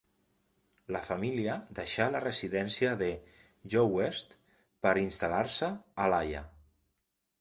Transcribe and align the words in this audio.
La 0.95 1.01
família 1.09 1.57
deixà 1.79 2.07
la 2.15 2.21
residència 2.23 2.93
de 3.01 3.09
Ljouwert 3.75 4.35
per 4.87 4.95
instal·lar-se 5.03 5.71
a 6.07 6.13
La 6.15 6.23
Haia. 6.25 6.43